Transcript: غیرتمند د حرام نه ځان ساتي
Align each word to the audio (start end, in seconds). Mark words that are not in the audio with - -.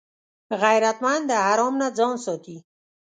غیرتمند 0.61 1.23
د 1.27 1.31
حرام 1.45 1.73
نه 1.81 1.87
ځان 1.97 2.15
ساتي 2.25 2.57